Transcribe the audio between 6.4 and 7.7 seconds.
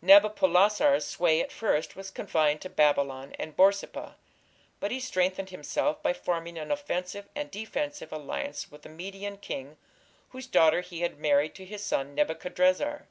an offensive and